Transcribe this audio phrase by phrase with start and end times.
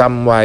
[0.00, 0.42] จำไว้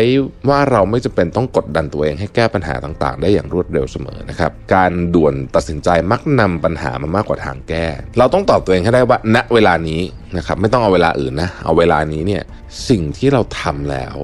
[0.49, 7.85] ว่าเราไม่จำเป็นต้องกดดันตัวเองให้แก้ปัญหาต่างๆ ได้อย่างรวดเร็วเสมอนะครับ การด่วนตัดสินใจมักนำปัญหามามากกว่าทางแก้
[8.17, 10.01] เราต้องตอบตัวเองให้ได้ว่าณเวลานี้
[10.37, 12.43] นะครับไม่ต้องเอาเวลาอื่นนะเอาเวลานี้เนี่ย
[12.89, 14.15] สิ่งที่เราทำแล้ว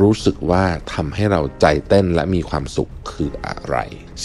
[0.00, 0.62] รู้สึกว่า
[0.94, 3.76] ทำให้เราใจเต้นและมีความสุขคืออะไร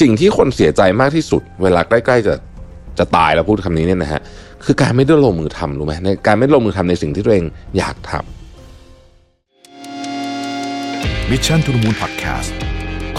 [0.02, 2.36] สิ่งที่คนเสียใจมากที่สุด เวลาใกล้ ๆ จะ
[3.00, 4.22] จะตายแล้วพูดคำนี้เนี่ยนะฮะ
[4.66, 7.46] คือการไม่ได้ลงมือทำรู้ไหมในการไม่ลงมือทำในสิ่งที่ตัวเอง
[7.78, 8.43] อยากทำ
[11.32, 12.52] มิชชั่นทุ the Moon Podcast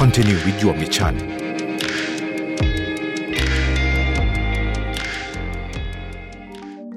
[0.00, 1.14] Continue with your mission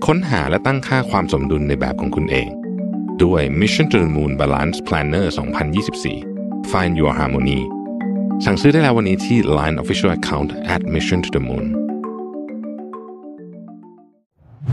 [0.05, 2.49] ค้นหาและตั้งค่าความสมดุลในแบบของคุณเอง
[3.23, 5.25] ด้วย Mission to the Moon Balance Planner
[5.98, 7.59] 2024 Find Your Harmony
[8.45, 11.67] สั่งซื้อได้แล้ววันนี้ที่ Line Official Account at Mission to the Moon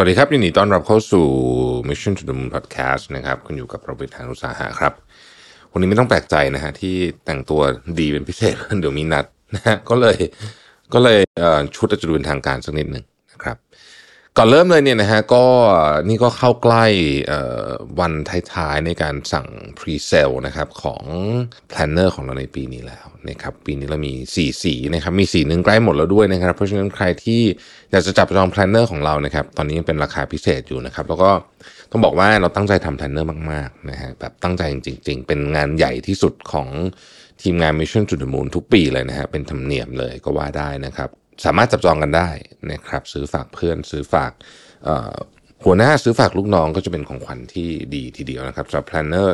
[0.00, 1.26] วัสดีครับยินดีต้อนรับเข้าสู่
[1.88, 4.92] Mission to the Moon Podcast นะครับคุณอยู่กับประวิทยานุสาหะครับ
[5.72, 7.60] วันนี้ไม่ต้องแปลกใจนะฮะที่แต่งตัว
[8.00, 10.16] ดีเป็นพิเศษเดี๋ยวมีนัดนะฮะก็เลย
[10.94, 11.20] ก็เลย
[11.76, 13.56] ชุดอาจจะดูเป็นทางการสักนิดหนึ่งนะครับ
[14.40, 15.44] ก่อนเริ่มเลยเนี่ยนะฮะก็
[16.08, 16.84] นี่ก็เข้าใกล้
[18.00, 18.12] วัน
[18.52, 19.46] ท้ายๆในการสั่ง
[19.78, 21.02] Pre-sale นะครับของ
[21.72, 27.42] Planner ของเราในปีนี้แล้วนะครับปีนี้เรามี 4 สีนะครับมีสีหนึ่งใกล้หมดแล้วด้วยนะครับ เพราะฉะนั้นใครที่
[27.90, 31.30] อยากจะจับจอง Planner ของเรานะครับตอนนี้ยังเป็นราคาพิเศษอยู่นะครับ แล้วก็
[31.90, 34.76] ต้องบอกว่าเราตั้งใจทำ Planner มากๆนะฮะแบบตั้งใจจ
[35.08, 36.68] ริง ๆ เป็นงานใหญ่ที่สุดของ
[37.42, 41.10] ทีมงาน Mission to the Moon ทุกปีเลยนะฮะเป็นธรรมเนียมเลยก็ว่าได้นะครับ
[41.44, 42.28] สามารถจับจองกันได้
[42.72, 44.32] นะครับ ซื้อฝากเพื่อนซื้อฝาก
[45.64, 49.28] หัวหน้าซื้อฝากลูกน้องก็จะเป็นของขวัญที่ดีทีเดียวนะครับสำหรับ Planner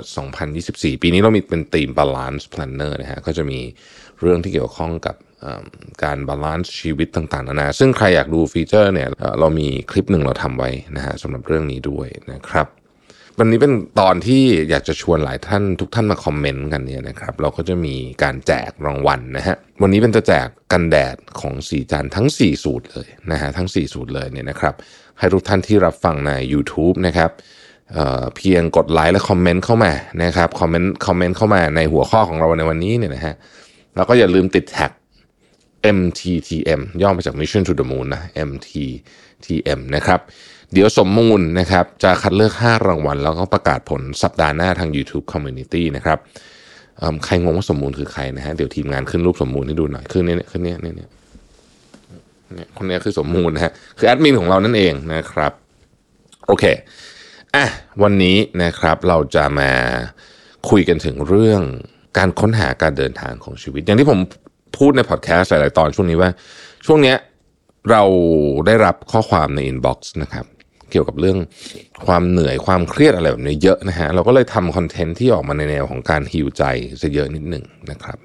[0.49, 3.61] 2024 ปีนี้เรามีเป็น theme Balance Planner นะฮะก็จะมี
[4.21, 5.17] เรื่องที่เกี่ยวข้องกับ
[6.05, 9.09] การ balance ชีวิตต่างๆนานาซึ่งใครอยากดู feature เนี่ย
[9.41, 12.67] เรามีคลิปหนึ่งเราทำไว้นะฮะสำหรับเรื่องนี้ด้วยนะครับ
[13.39, 24.75] วันนี้เป็นตอนที่อยากจะชวนหลายท่านทุกท่านมาคอมเมนต์กันเนี่ยนะครับ เราก็จะมีการแจกรางวัลนะฮะวันนี้เป็นจะแจกกันแดดของศรีจันทร์ทั้ง 4 สูตรเลยนะฮะทั้ง 4 สูตรเลยเนี่ยนะครับ
[25.19, 27.31] ให้ทุกท่านที่รับฟังใน YouTube นะครับ
[27.93, 33.35] เพียงกดไลค์และคอมเมนต์เข้ามานะครับคอมเมนต์คอมเมนต์เข้ามาในหัวข้อของเราในวันนี้เนี่ยนะฮะ
[33.97, 34.91] แล้วก็อย่าลืมติดแท็ก
[35.99, 40.21] MTTM ย่อมาจาก Mission to the Moon นะ MTTM นะครับ
[40.75, 46.19] เดี๋ยวสมมูลนะครับจะคัดเลือก 5 รางวัล แล้วก็ประกาศผลสัปดาห์หน้าทาง YouTube Community นะครับ
[47.25, 55.53] ใครงงว่าสมมูลคือใครนะฮะเดี๋ยวทีมงานขึ้นรูปสมมูลให้ดูหน่อยขึ้นเนี่ยขึ้นเนี่ยเนี่ยเนี่ยคนนี้คือสมมูลนะฮะคือแอดมินของเรานั่นเองนะครับ
[56.47, 56.65] โอเค
[57.55, 57.67] อะ
[58.03, 59.71] วันนี้นะครับเราจะมา
[60.71, 61.63] คุยกันถึงเรื่อง
[62.19, 64.19] การค้นหาการเดินทางของชีวิต อย่างที่ผม
[64.79, 66.31] พูดในพอดแคสต์หลาย ๆ ตอนช่วงนี้ว่า
[66.87, 67.17] ช่วงเนี้ย
[67.91, 68.03] เรา
[68.67, 70.47] ได้รับข้อความใน inbox นะครับ
[70.91, 71.39] เกี่ยวกับเรื่อง
[72.07, 76.63] ความเหนื่อยความเครียดอะไรแบบนี้เยอะนะฮะเราก็เลยทำคอนเทนต์ที่ออกมาในแนวของการฮิวใจ
[77.01, 78.19] ซะเยอะนิดหนึ่งนะครับ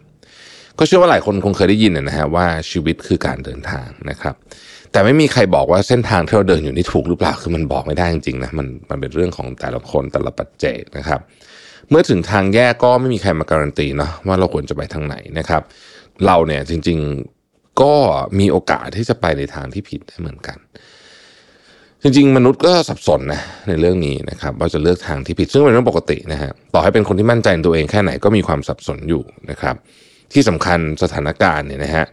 [0.80, 4.36] ก็เชื่อว่าหลายคนคงเคยได้ยินนะฮะว่าชีวิตคือการเดินทางนะครับ
[4.92, 11.20] แต่ไม่มีใครบอกว่าเส้นทางที่เราเดินอยู่นี่ถูกหรือเปล่าคือมันบอกไม่ได้จริงๆนะมันมันเป็นเรื่องของแต่ละคนแต่ละปัจเจกนะครับ
[11.90, 15.62] เมื่อถึงทางแยกก็ไม่มีใครมาการันตีเนาะว่าเราควรจะไปทางไหนนะครับ
[16.26, 17.00] เราเนี่ยจริง
[17.40, 17.94] ๆก็
[18.40, 20.58] มีโอกาสที่จะไปในทางที่ผิดได้เหมือนกัน
[22.04, 29.76] จริงๆ มนุษย์ก็สับสนนะในเรื่องนี้นะครับว่าจะเลือกทางที่ผิดซึ่งเป็นเรื่องปกตินะฮะต่อให้เป็นคนที่มั่นใจในตัวเองแค่ไหนก็มีความสับสนอยู่นะครับ
[30.34, 32.06] ที่สำคัญสถานการณ์เนี่ยนะฮะ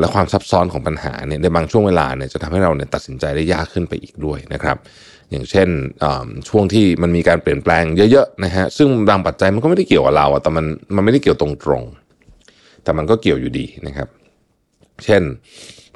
[0.00, 4.76] และความซับซ้อนของปัญหาเนี่ยในบางช่วงเวลาเนี่ยจะทำให้เราเนี่ยตัดสินใจได้ยากขึ้นไปอีกด้วยนะครับ
[5.30, 5.68] อย่างเช่น
[6.48, 11.48] ช่วงที่มันมีการเปลี่ยนแปลงเยอะๆนะฮะซึ่งบางปัจจัยมันก็ไม่ได้เกี่ยวกับเราอะแต่มันมันไม่ได้เกี่ยวตร
[11.80, 14.08] งๆแต่มันก็เกี่ยวอยู่ดีนะครับ
[15.04, 15.22] เช่น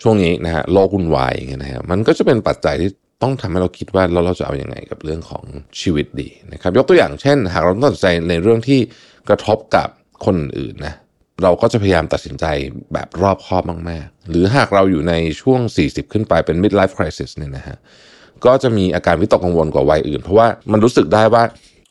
[0.03, 2.91] ช่วงนี้นะฮะโลกวุ่นวายอย่างเงี้ยนะฮะมันก็จะเป็นปัจจัยที่
[3.23, 5.45] ต้องทำให้เราคิดว่าเราเราจะเอาอยัางไงกับเรื่องของ
[5.81, 8.81] ชีวิตดีนะครับ ยกตัวอย่างเช่น หากเราต้องตัดสินใจในเรื่องที่
[9.29, 9.89] กระทบกับ
[10.25, 10.95] คนอื่นนะ
[11.43, 12.45] เราก็จะพยายามตัดสินใจ
[12.93, 17.77] แบบรอบคอบมากๆ หรือหากเราอยู่ในช่วง 40 ขึ้นไปเป็น midlife crisis เนี่ยนะฮะ
[18.45, 21.43] ก็จะมีอาการวิตกกังวลกว่าวัยอื่น เพราะว่ามันรู้สึกได้ว่า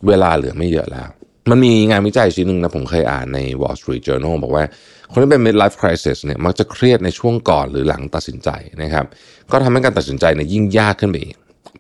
[0.08, 1.10] เวลาเหลือไม่เยอะแล้ว
[1.50, 4.64] มันมีงานวิจัยชิ้นหนึ่งนะผมเคยอ่านใน Wall Street Journal บอกว่า
[5.12, 8.50] คนที่เป็น midlife crisis เนี่ยมักจะเครียดในช่วงก่อนหรือหลังตัดสินใจ
[8.84, 9.06] นะครับ
[9.52, 11.36] ก็ทำให้การตัดสินใจเนี่ยยิ่งยากขึ้นไปอีก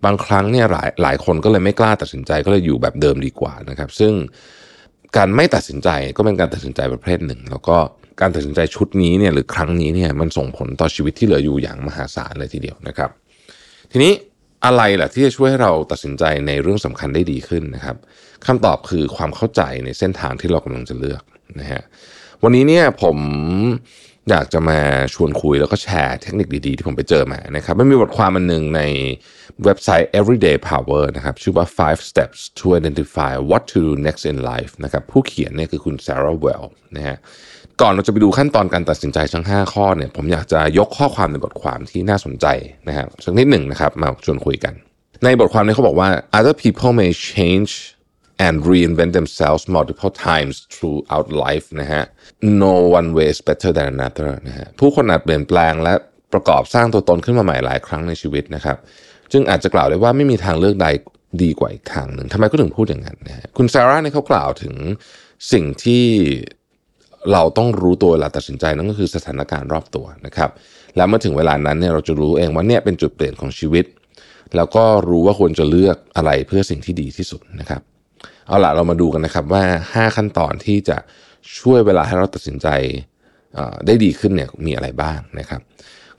[0.05, 4.13] บางครั้งเนี่ยหลายหลายคนก็เลยไม่กล้าตัดสินใจก็เลยอยู่แบบเดิมดีกว่านะครับ ซึ่ง
[5.17, 7.77] การไม่ตัดสินใจก็เป็นการตัดสินใจประเภทหนึ่ง แล้วก็
[8.21, 13.09] การตัดสินใจชุดนี้เนี่ยหรือครั้งนี้เนี่ยมันส่งผลต่อชีวิตที่เหลืออยู่อย่างมหาศาลเลยทีเดียวนะครับ
[13.91, 14.13] ทีนี้
[14.65, 17.97] อะไรล่ะที่จะช่วยให้เราตัดสินใจในเรื่องสำคัญได้ดีขึ้นนะครับ
[18.47, 21.23] คำตอบคือความเข้าใจในเส้นทางที่เรากำลังจะเลือก
[21.59, 21.81] นะฮะ
[22.43, 23.17] วันนี้เนี่ยผม
[24.29, 24.79] อยากจะมา
[25.13, 28.81] ชวนคุยแล้วก็แชร์เทคนิคดีๆ ที่ผมไปเจอมานะครับมันมีบทความอันหนึ่งใน
[29.63, 36.37] เว็บไซต์ Everyday Power นะครับชื่อว่า five steps to identify what to do next in life นะครับผู้เขียนเนี่ยคือคุณ Sarah
[36.45, 36.65] Well
[36.95, 37.17] นะฮะ
[37.81, 42.45] ก่อนเราจะไปดูขั้นตอนการตัดสินใจทั้ง 5 ข้อเนี่ยผมอยากจะยกข้อความในบทความที่น่าสนใจ
[42.87, 44.73] นะครับสักนิดหนึ่งนะครับมาชวนคุยกัน
[45.23, 47.71] ในบทความนี้เขาบอกว่า other people may change
[48.45, 52.03] and reinvent themselves multiple times throughout life นะฮะ
[52.63, 55.93] no one way is better than another นะฮะผู้คนอาจเปลี่ยนแปลงและ
[56.33, 58.77] ประกอบสร้างตัวตนขึ้นมาใหม่หลายครั้งในชีวิตนะครับ
[59.31, 60.87] จึงอาจจะกล่าวได้ว่าไม่มีทางเลือกใด
[61.43, 64.75] ดีกว่าอีกทางหนึ่งทำไมก็ถึงพูดอย่างนั้นนะฮะคุณซาร่าเนี่ยเขากล่าวถึง
[65.51, 66.05] สิ่งที่
[67.33, 70.49] เราต้องรู้ตัวเวลาตัดสินใจนั่นก็คือสถานการณ์รอบตัวนะครับ
[70.97, 73.85] แล้วเมื่อถึงเวลานั้นเนี่ยเราจะรู้เองว่าเนี่ยเป็นจุดเปลี่ยนของชีวิต
[74.55, 77.81] แล้วก็รู้ว่าควรจะเลือกอะไรเพื่อสิ่งที่ดีที่สุดนะครับ
[78.47, 79.63] เอาละเรามาดูกันนะครับว่า
[79.93, 80.97] 5 ขั้นตอนที่จะ
[81.59, 82.67] ช่วยเวลาให้เราตัดสินใจ
[83.85, 85.61] ได้ดีขึ้นเนี่ยมีอะไรบ้างนะครับ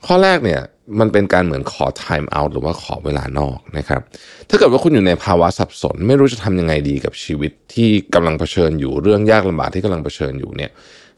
[0.05, 0.61] ข้อแรกเนี่ย
[0.99, 4.01] มันเป็นการเหมือนขอ time out หรือว่าขอเวลานอกนะครับ
[4.49, 10.71] ถ้าเกิดว่าคุณอยู่ในภาวะสับสน ไม่รู้จะทำยังไงดีกับชีวิตที่กำลังเผชิญอยู่เรื่องยากลำบากที่กำลังเผชิญอยู่เนี่ย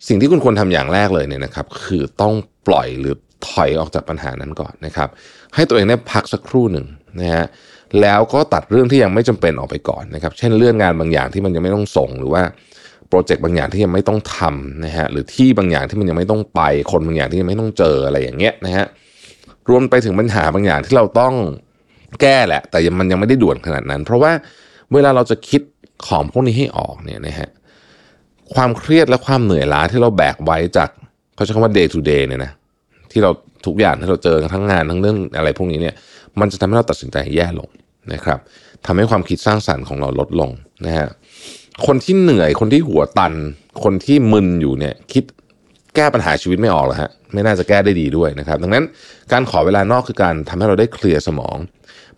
[0.07, 2.33] สิ่งที่คุณควรทำอย่างแรกเลยเนี่ยนะครับ คือต้อง
[2.67, 3.15] ปล่อยหรือ
[3.47, 5.09] ถอยออกจากปัญหานั้นก่อนนะครับ
[5.55, 6.85] ให้ตัวเองได้พักสักครู่หนึ่ง
[7.21, 7.45] นะฮะ
[8.01, 12.43] แล้วก็ตัดเรื่องที่ยังไม่จำเป็นออกไปก่อนนะครับ เช่นเลื่อนงานบางอย่างที่มันยังไม่ต้องส่งหรือว่า
[13.09, 16.61] โปรเจกต์บางอย่างที่ยังไม่ต้องทำนะฮะหรือที่บางอย่างที่มันยังไม่ต้องไป
[16.91, 18.85] คนบางอย่างที่ยังไม่ต้องเจออะไรอย่างเงี้ยนะฮะ
[19.69, 21.33] รวมไปถึงปัญหาบางอย่างที่เราต้อง
[22.21, 24.31] แก้แหละ แต่มันยังไม่ได้ด่วนขนาดนั้น เพราะว่า
[24.93, 25.61] เวลาเราจะคิด
[26.07, 27.49] ของพวกนี้ให้ออกเนี่ยนะฮะ
[28.53, 30.89] ความเครียดและความเหนื่อยล้าที่เราแบกไว้จาก
[31.35, 32.51] เขาใช้คำว่า day to day เนี่ยนะ
[33.11, 33.31] ที่เรา
[33.65, 35.95] ทุกอย่างที่เราเจอทั้งงานทั้งเรื่องอะไรพวกนี้เนี่ย
[36.39, 37.69] มันจะทำให้เราตัดสินใจแย่ลง
[38.13, 38.39] นะครับ
[38.85, 40.49] ทำให้ความคิดสร้างสรรค์ของเราลดลง
[40.85, 41.07] นะฮะ
[41.85, 43.33] คนที่เหนื่อยคนที่หัวตัน
[43.83, 45.23] คนที่มึนอยู่เนี่ยคิด
[45.95, 48.83] แก้ปัญหาชีวิตไม่ออกหรอกฮะไม่น่าจะแก้ได้ดีด้วยนะครับ ดังนั้น
[49.31, 51.57] การขอเวลานอกคือการทำให้เราได้เคลียร์สมอง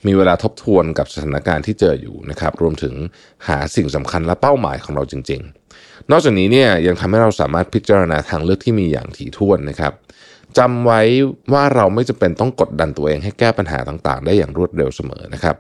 [0.08, 2.94] มีเวลาทบทวนกับสถานการณ์ที่เจออยู่นะครับ รวมถึง
[3.48, 5.42] หาสิ่งสำคัญและเป้าหมายของเราจริง
[5.78, 9.94] ๆ นอกจากนี้เนี่ยยังทำให้เราสามารถพิจารณาทางเลือกที่มีอย่างถี่ถ้วนนะครับ
[10.58, 11.02] จำไว้
[11.54, 15.56] ว่าเราไม่จำเป็นต้องกดดันตัวเองให้แก้ปัญหาต่างๆ ได้อย่างรวดเร็วเสมอนะครับ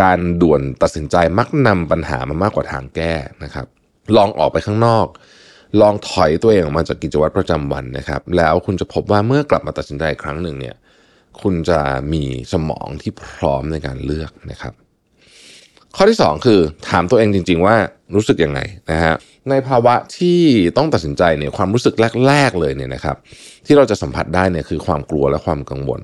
[0.00, 3.14] การด่วนตัดสินใจมักนำปัญหามามากกว่าทางแก้
[3.44, 3.66] นะครับ
[4.16, 5.06] ลองออกไปข้างนอก
[5.80, 10.76] ลองถอยตัวเองออกมาจากกิจวัตรประจำวันนะครับ แล้วคุณจะพบว่าเมื่อกลับมาตัดสินใจครั้งหนึ่งเนี่ย
[11.40, 11.80] คุณจะ
[12.12, 12.22] มี
[12.52, 14.74] สมองที่พร้อมในการเลือกนะครับ
[15.96, 16.60] ข้อที่ 2 คือ
[16.90, 17.76] ถามตัวเองจริง ๆ ว่า
[18.14, 18.60] รู้สึกยังไง
[18.90, 19.14] นะฮะ
[19.50, 20.40] ในภาวะที่
[20.76, 21.94] ต้องตัดสินใจเนี่ยความรู้สึก
[22.26, 23.16] แรก ๆ เลยเนี่ยนะครับ
[23.66, 26.00] ที่เราจะสัมผัสได้เนี่ยคือความกลัวและความกังวล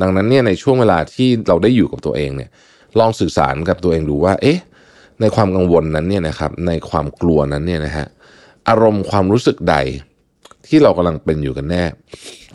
[0.00, 2.50] ดังนั้นเนี่ยในช่วงเวลาที่เราได้อยู่กับตัวเองเนี่ย
[2.98, 4.58] ลองสื่อสารกับตัวเองดูว่า เอ๊ะ
[5.20, 8.06] ในความกังวลนั้นเนี่ยนะครับ ในความกลัวนั้นเนี่ยนะฮะ
[8.68, 9.76] อารมณ์ความรู้สึกใด
[10.66, 11.84] ที่เรากำลังเป็นอยู่กันแน่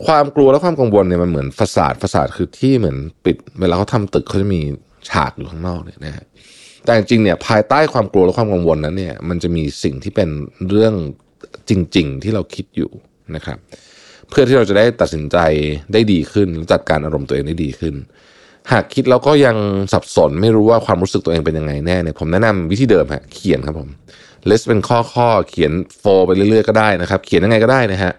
[0.05, 4.61] ความกลัวและความกังวลเนี่ยมันเหมือนฟาสาดฟาสาดคือที่เหมือนปิด เวลาเขาทาตึกเขาจะมี
[5.09, 6.25] ฉากอยู่ข้างนอกเนี่ยนะฮะ
[6.85, 10.29] แต่จริงเนี่ยภายใต้ความกลัวและความกังวลนั้นเนี่ยมันจะมีสิ่งที่เป็น
[10.69, 10.93] เรื่อง
[11.69, 12.91] จริง ๆ ที่เราคิดอยู่
[13.35, 13.57] นะครับ
[14.29, 15.37] เพื่อที่เราจะได้ตัดสินใจ
[15.93, 17.95] ได้ดีขึ้นจัดการอารมณ์ตัวเองได้ดีขึ้น
[18.71, 19.55] หากคิดแล้วก็ยัง
[19.93, 23.89] สับสนไม่รู้ว่าความรู้สึกตัวเองเป็นยังไงแน่เนี่ยผมแนะนำวิธีเดิมฮะเขียนครับผม
[24.49, 28.13] ลสเป็นข้อข้อเขียนโฟไปเรื่อยๆก็ได้นะครับ เขียนยังไงก็ได้นะฮะ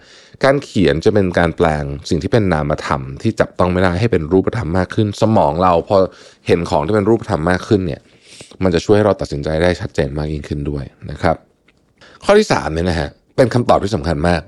[0.45, 5.97] การเขียนจะเป็นการแปลงสิ่งที่เป็นนามธรรมที่จับต้องไม่ได้ให้เป็นรูปธรรมมากขึ้น สมองเราพอ
[6.47, 8.00] เห็นของที่เป็นรูปธรรมมากขึ้นเนี่ย
[8.62, 11.37] มันจะช่วยให้เราตัดสินใจได้ชัดเจนมากยิ่งขึ้นด้วยนะครับ
[12.25, 14.41] ข้อที่3เนี่ยนะฮะเป็นคำตอบที่สำคัญมาก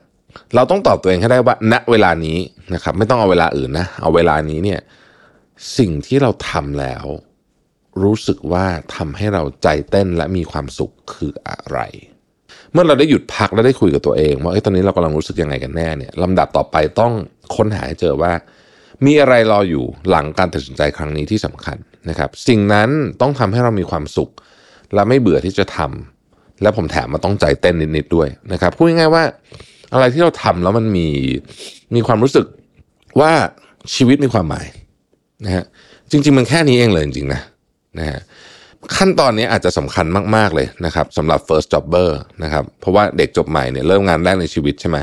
[0.55, 2.37] เราต้องตอบตัวเองให้ได้ว่าณเวลานี้
[2.75, 4.81] นะครับ ไม่ต้องเอาเวลาอื่นนะ เอาเวลานี้เนี่ย
[5.79, 7.05] สิ่งที่เราทำแล้ว
[8.03, 11.79] รู้สึกว่าทำให้เราใจเต้นและมีความสุขคืออะไร
[12.73, 17.13] เมื่อเราได้หยุดพักและได้คุยกับตัวเองว่าตอนนี้เรากำลังรู้สึกยังไงกันแน่เนี่ยลำดับต่อไปต้อง
[17.57, 18.33] ค้นหาให้เจอว่า
[19.05, 21.77] มีอะไรรออยู่หลังการตัดสินใจครั้งนี้ที่สำคัญ
[22.09, 22.89] นะครับ สิ่งนั้น
[23.21, 24.31] ต้องทำให้เรามีความสุข
[24.95, 29.25] และไม่เบื่อที่จะทำและผมแถมมาต้องใจเต้นนิดๆด้วยนะครับพูดง่ายๆว่า
[29.93, 31.07] อะไรที่เราทำแล้วมันมี
[31.95, 32.47] มีความรู้สึก
[33.21, 33.33] ว่า
[33.95, 34.67] ชีวิตมีความหมาย
[35.45, 35.65] นะฮะ
[36.11, 37.41] จริง ๆ มันแค่นี้เองเลยจริงๆนะ
[37.99, 38.21] นะฮะ
[38.97, 42.11] ขั้นตอนนี้อาจจะสำคัญมาก ๆ เลยนะครับสำหรับ first jobber
[42.43, 44.97] นะครับเพราะว่าเด็กจบใหม่เนี่ยเริ่มงานแรกในชีวิตใช่ไหม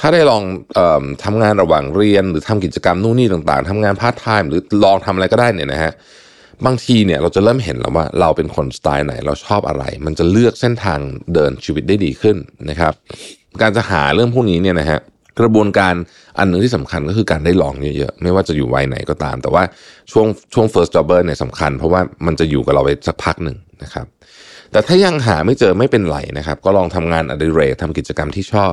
[0.00, 0.42] ถ้าได้ลอง
[0.78, 5.92] ออทำงานระหว่างเรียนหรือทำกิจกรรมนู่นนี่ต่าง ๆทำงานพาร์ทไทม์หรือลองทำอะไรก็ได้เนี่ยนะฮะ
[6.66, 10.98] บางทีเนี่ยเราจะเริ่มเห็นแล้วว่าเราเป็นคนสไตล์ไหนเราชอบอะไร มันจะเลือกเส้นทาง
[11.34, 12.36] เดินชีวิตได้ดีขึ้น
[12.70, 12.92] นะครับ
[13.60, 15.00] การจะหาเรื่องพวกนี้เนี่ยนะฮะ
[15.40, 15.94] กระบวนการ
[16.38, 19.62] อันหนึ่งที่สำคัญก็คือการได้ลองเยอะๆไม่ว่าจะอยู่วัยไหนก็ตาม แต่ว่า
[20.12, 24.06] ช่วงช่วง first jobber เนี่ยสำคัญ เพราะว่ามันจะอยู่กับเราไปสักพักหนึ่งนะครับ
[24.72, 28.72] แต่ถ้ายังหาไม่เจอไม่เป็นไรนะครับ ก็ลองทำงานอดิเรกทำกิจกรรมที่ชอบ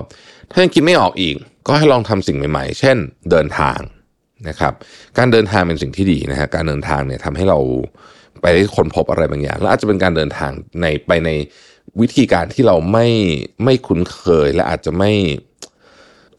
[0.52, 1.36] ถ้ายังคิดไม่ออกอีก
[1.68, 2.98] ก็ให้ลองทำสิ่งใหม่ๆ เช่น
[3.32, 3.80] เดินทาง
[4.50, 4.74] นะครับ
[5.18, 7.60] การเดินทางเป็นสิ่งที่ดีนะฮะการเดินทางเนี่ยทำให้เรา
[8.42, 10.52] ไปได้ค้นพบอะไรบางอย่าง แล้วอาจจะเป็นการเดินทาง
[10.82, 11.30] ในไปใน
[12.02, 13.08] วิธีการที่เราไม่
[13.64, 15.12] ไม่คุ้นเคยและอาจจะไม่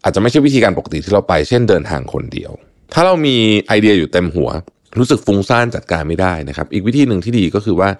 [0.04, 2.52] อาจจะไม่ใช่วิธีการปกติที่เราไป เช่นเดินทางคนเดียว
[2.92, 4.50] ถ้าเรามีไอเดียอยู่เต็มหัว
[4.98, 7.90] รู้สึกฟุ้งซ่านจัดการไม่ได้นะครับ อีกวิธีหนึ่งที่ดีก็คือว่า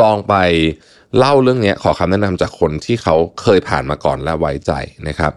[0.00, 0.34] ลองไป
[1.18, 4.72] เล่าเรื่องนี้ขอคำแนะนำจากคนที่เขาเคยผ่านมาก่อนและไว้ใจ
[5.08, 5.32] นะครับ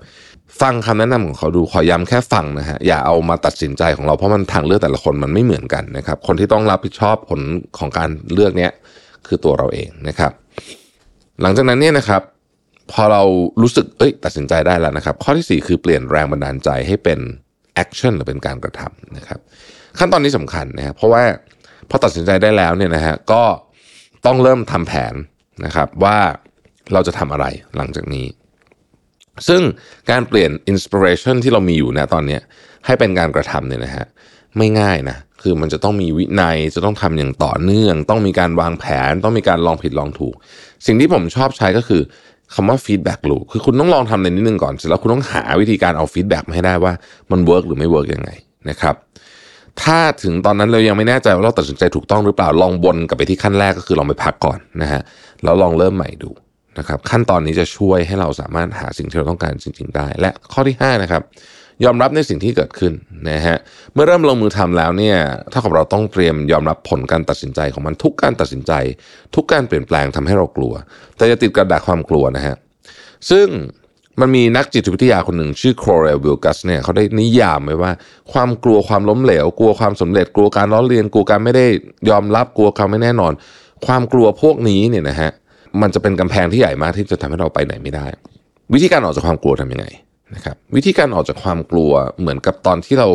[0.62, 7.41] ฟังคำแนะนำของเขาดูขอย้ำแค่ฟังนะฮะอย่าเอามาตัดสินใจของเราเพราะมันทางเลือกแต่ละคนมันไม่เหมือนกันนะครับ คนที่ต้องรับผิดชอบผล
[7.77, 8.71] ของการเลือกเนี้ย
[9.27, 10.31] คือตัวเราเองนะครับ
[11.41, 12.21] หลังจากนั้นเนี่ยนะครับ
[12.91, 13.24] พอเรา
[13.62, 17.20] รู้สึกเอ้ยตัดสินใจได้แล้วนะครับ ข้อที่ 4 คือเปลี่ยนแรงบันดาลใจให้เป็น
[17.74, 19.39] action หรือเป็นการกระทำนะครับ
[19.98, 21.24] ขั้นตอนนี้สำคัญนะครับเพราะว่า
[21.89, 23.44] พอตัดสินใจได้แล้วเนี่ยนะฮะก็
[24.25, 25.13] ต้องเริ่มทำแผน
[25.65, 26.17] นะครับว่า
[26.94, 27.46] เราจะทำอะไร
[27.77, 28.25] หลังจากนี้
[29.48, 29.62] ซึ่ง
[30.12, 32.39] การเปลี่ยน inspiration ที่เรามีอยู่นะตอนนี้
[32.86, 34.06] ให้เป็นการกระทำเนี่ยนะฮะ
[34.58, 40.36] ไม่ง่ายนะคือมันจะต้องมีวินัยจะต้องทำอย่างต่อเนื่อง ต้องมีการวางแผน ต้องมีการลองผิดลองถูก
[40.86, 42.01] สิ่งที่ผมชอบใช้ก็คือ
[42.54, 46.94] คำว่า feedback loopือคุณต้องลองทำในนิดนึงก่อน เสร็จแล้วคุณต้องหาวิธีการเอา feedback มาให้ได้ว่า
[47.32, 48.30] มัน work หรือไม่ work ยังไง
[48.70, 48.96] นะครับ
[49.82, 55.01] ถ้าถึงตอนนั้นเรายังไม่แน่ใจว่าเราตัดสินใจถูกต้องหรือเปล่าลองวนกลับไปที่ขั้นแรกก็คือลองไปพักก่อนนะฮะ
[55.44, 56.30] แล้วลองเริ่มใหม่ดู
[56.80, 61.22] นะครับ ขั้นตอนนี้จะช่วยให้เราสามารถหาสิ่งที่เราต้องการจริง ๆ ได้ และข้อที่5นะครับ
[61.86, 62.93] ยอมรับในสิ่งที่เกิดขึ้น
[63.29, 63.57] นะฮะ
[63.93, 65.17] เมื่อเริ่มลงมือทำแล้วเนี่ย
[65.51, 68.72] ถ้ากับเราต้องเตรียมยอมรับผลการตัดสินใจของมันทุกการตัดสินใจ
[69.36, 70.74] ทุกการเปลี่ยนแปลงทำให้เรากลัว
[71.17, 72.55] แต่จะติดกระดาษความกลัวนะฮะ
[73.29, 73.48] ซึ่ง
[74.19, 77.91] มันมีนักจิตวิทยาคนหนึ่งชื่อโครเรลวิลกัสเนี่ยเขาได้นิยามไว้ว่า
[78.31, 81.65] ความกลัวความล้มเหลว กลัวความสำเร็จกลัวการล้อเลียนกลัวการไม่ได้
[82.10, 83.34] ยอมรับกลัวความไม่แน่นอน
[83.86, 85.31] ความกลัวพวกนี้เนี่ยนะฮะ
[85.81, 88.07] มันจะเป็นกำแพงที่ใหญ่มากที่จะทำให้เราไปไหนไม่ได้
[88.74, 89.88] วิธีการออกจากความกลัวทำยังไง
[90.36, 93.10] นะครับวิธีการออกจากความกลัวเหมือนกับตอนที่เรา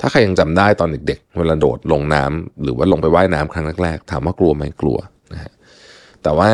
[0.00, 4.98] ถ้าใครยังจำได้ตอนเด็กๆเวลาโดดลงน้ำหรือว่าลงไปว่ายน้ำครั้งแรกๆถามว่ากลัวไหมกลัว
[5.32, 5.52] นะฮะ
[6.22, 6.50] แต่ว่า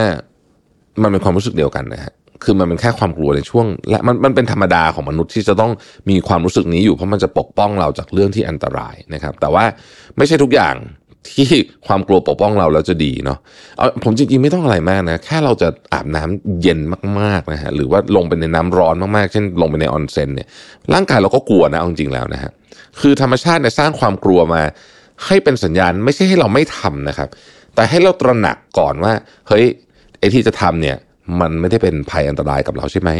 [1.02, 2.12] มันเป็นความรู้สึกเดียวกันนะฮะ
[2.44, 5.72] คือมันเป็นแค่ความกลัวในช่วง และมันมันเป็นธรรมดาของมนุษย์ที่จะต้อง
[6.10, 9.64] มีความรู้สึกนี้อยู่เพราะมันจะปกป้องเราจากเรื่องที่อันตรายนะครับ แต่ว่า
[10.16, 10.74] ไม่ใช่ทุกอย่าง
[11.34, 11.46] ที่
[11.86, 13.38] ความกลัวปกป้องเราแล้วจะดีเนาะ
[13.76, 16.80] เอาผมจริงๆไม่ต้องอะไรมากนะแค่เราจะอาบน้ำเย็น
[17.20, 20.48] มากๆนะฮะหรือว่าลงไปในน้ำร้อนมากๆ เช่น ลงไปในออนเซ็นเนี่ย
[20.94, 22.50] ร่างกายเราก็กลัวนะเอาจริงๆแล้วนะฮะ
[23.00, 24.62] คือธรรมชาติเนี่ยสร้างความกลัวมา
[25.26, 27.28] ให้เป็นสัญญาณไม่ใช่ให้เราไม่ทำนะครับ
[27.74, 29.12] แต่ให้เราตระหนักก่อนว่า
[29.48, 29.64] เฮ้ย
[30.18, 30.96] ไอ้ที่จะทำเนี่ย
[31.40, 33.10] มันไม่ได้เป็นภัยอันตรายกับเราใช่ไหม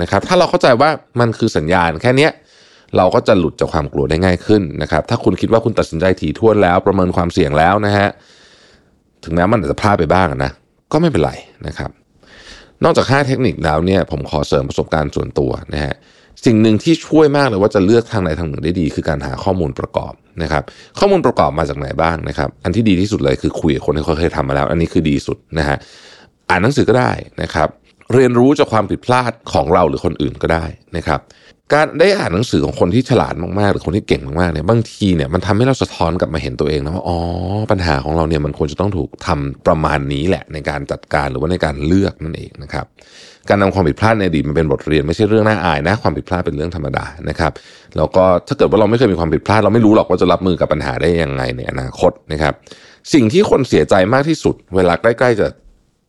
[0.00, 2.30] นะครับถ้าเราเข้าใจว่ามันคือสัญญาณแค่เนี้ย
[2.96, 8.08] เราก็จะหลุดจากความกลัวได้ง่ายขึ้นนะครับ ถ้าคุณคิดว่าคุณตัดสินใจถี่ถ้วนแล้วประเมินความเสี่ยงแล้วนะฮะ
[9.24, 10.50] ถึงแม้มันอาจจะพลาดไปบ้างนะ
[10.92, 11.32] ก็ไม่เป็นไร
[11.66, 11.90] นะครับ
[12.84, 15.94] นอกจาก5เทคนิคแล้วเนี่ยผมขอเสริมประสบการณ์ส่วนตัวนะฮะ
[16.44, 20.62] สิ่งหนึ่งที่ช่วยมากเลยว่าจะเลือกทางไหนทางหนึ่งได้ดี คือการหาข้อมูลประกอบนะครับ
[20.98, 25.76] ข้อมูลประกอบมาจากไหนบ้างนะครับ อันที่ดีที่สุดเลยคือคุยกับคนที่เขาเคยทำมาแล้ว อันนี้คือดีสุดนะฮะ
[26.50, 27.68] อ่านหนังสือก็ได้นะครับ
[28.14, 30.64] เรียนรู้จากความผิดพลาดของเราหรือคนอื่นก็ได้
[30.96, 31.20] นะครับ
[31.72, 37.18] การได้อ่านหนังสือของคนที่ฉลาดมากๆ หรือคนที่เก่งมากๆเนี่ยบางทีเนี่ยมันทำให้เราสะท้อนกลับมาเห็นตัวเองนะว่าอ๋อ
[37.70, 42.86] ปัญหาของเราเนี่ยมันควรจะต้องถูกทำประมาณนี้แหละในการจัดการหรือว่าในการเลือกนั่นเองนะครับ
[43.48, 47.52] การนำความผิดพลาดในอดีตมันเป็นบทเรียนไม่ใช่เรื่องน่าอายนะความผิดพลาดเป็นเรื่องธรรมดานะครับ
[47.96, 52.54] แล้วก็ถ้าเกิดว่าเราไม่เคยมีความผิดพลาด เราไม่รู้หรอกว่าจะรับมือกับปัญหาได้ยังไงในอนาคตนะครับ
[53.12, 55.48] สิ่งที่คนเสียใจมากที่สุด เวลาใกล้ๆจะ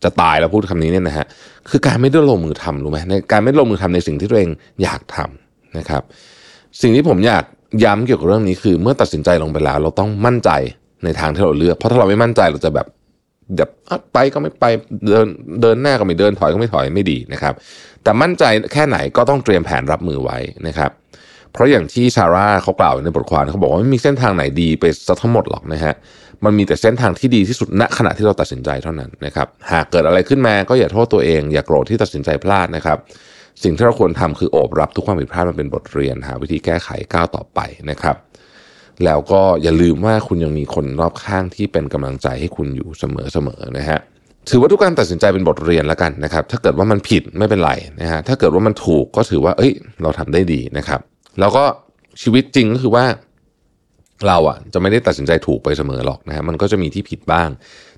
[0.04, 1.26] จะตายแล้วพูดคำนี้เนี่ยนะฮะ
[1.70, 4.50] คือการไม่ได้ลงมือทำรู้ไหมในการไม่ลงมือทำในสิ่งที่ตัวเอง
[4.82, 5.45] อยากทำ
[5.78, 6.02] นะครับ
[6.80, 7.44] สิ่งที่ผมอยาก
[7.84, 10.50] ย้ำเกี่ยวกับเรื่องนี้คือเมื่อตัดสินใจลงไปแล้ว เราต้องมั่นใจ
[11.04, 12.86] ในทางที่เราเลือก เพราะถ้าเราไม่มั่นใจเราจะแบบ
[13.56, 13.70] แบบ
[14.12, 14.64] ไปก็ไม่ไป
[15.06, 15.26] เดิน
[15.62, 17.54] เดินหน้าก็ไม่เดินถอยก็ไม่ถอยไม่ดีนะครับ
[18.02, 20.90] แต่มั่นใจแค่ไหนก็ต้องเตรียมแผนรับมือไว้นะครับ
[21.52, 25.94] เพราะอย่างที่ชาร่าเขากล่าวในบทความเขาบอกว่าไม่มีเส้นทางไหนดีไปซะทั้งหมดหรอกนะฮะ
[26.44, 32.98] มันมีแต่เส้นทางที่ดีที่สุดณขณะที่เราตัดสินใจเท่านั้นนะครับ หากเกิดอะไรขึ้นมาก็อย่าโทษตัวเอง อย่าโกรธที่ตัดสินใจพลาดนะครับ
[33.62, 37.60] สิ่งที่เราควรทำคือโอบรับทุกความผิดพลาดมันเป็นบทเรียนหาวิธีแก้ไขก้าวต่อไป
[37.90, 38.16] นะครับ
[39.04, 44.00] แล้วก็อย่าลืมว่าคุณยังมีคนรอบข้างที่เป็นกำลังใจให้คุณอยู่เสมอๆนะฮะ
[44.50, 49.72] ถือว่าทุกการตัดสินใจเป็นบทเรียนแล้วกันนะครับ ถ้าเกิดว่ามันผิดไม่เป็นไรนะฮะถ้าเกิดว่ามันถูกก็ถือว่า เอ้ย
[50.02, 51.00] เราทำได้ดีนะครับ
[51.40, 51.64] แล้วก็
[52.22, 53.04] ชีวิตจริงก็คือว่า
[54.26, 57.48] เราอะจะไม่ได้ตัดสินใจถูกไปเสมอหรอกนะฮะมันก็จะมีที่ผิดบ้าง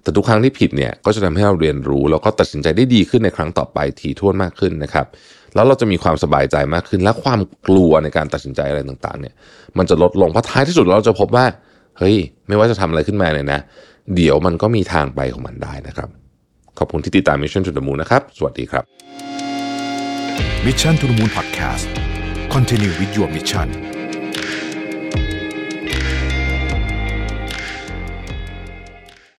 [0.02, 5.06] แต่ทุกครั้งที่ผิดเนี่ยก็จะทำให้เราเรียนรู้ แล้วก็ตัดสินใจได้ดีขึ้นในครั้งต่อไปถี่วนมากขึ้นนะครับ
[5.54, 9.34] แล้วเราจะมีความสบายใจมากขึ้น และความกลัวในการตัดสินใจอะไรต่างๆ เนี่ย
[9.78, 11.44] มันจะลดลงเพราะท้ายที่สุดเราจะพบว่า
[11.98, 12.16] เฮ้ย
[12.48, 13.60] ไม่ว่าจะทำอะไรขึ้นมาเนี่ยนะ
[14.14, 16.08] เดี๋ยวมันก็มีทางไปของมันได้นะครับ
[16.78, 18.84] ขอบคุณที่ติดตาม Mission to the Moon นะครับ สวัสดีครับ
[20.66, 21.86] Mission to the Moon Podcast
[22.54, 23.87] Continue with your mission